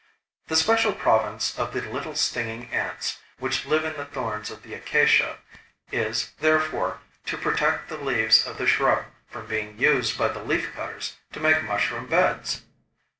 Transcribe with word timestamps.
The 0.47 0.55
special 0.55 0.93
province 0.93 1.59
of 1.59 1.73
the 1.73 1.81
little 1.83 2.15
stinging 2.15 2.73
ants, 2.73 3.19
which 3.37 3.67
live 3.67 3.85
in 3.85 3.93
the 3.97 4.05
thorns 4.07 4.49
of 4.49 4.63
the 4.63 4.73
acacia, 4.73 5.37
is, 5.91 6.31
therefore, 6.39 7.01
to 7.27 7.37
protect 7.37 7.87
the 7.87 7.97
leaves 7.97 8.47
of 8.47 8.57
the 8.57 8.65
shrub 8.65 9.05
from 9.29 9.45
being 9.45 9.77
used 9.77 10.17
by 10.17 10.29
the 10.29 10.43
leaf 10.43 10.73
cutters 10.73 11.17
to 11.33 11.39
make 11.39 11.61
mushroom 11.63 12.07
beds. 12.07 12.63